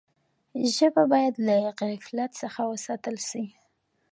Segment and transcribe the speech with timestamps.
[0.75, 3.43] ژبه باید له غفلت څخه وساتل سي.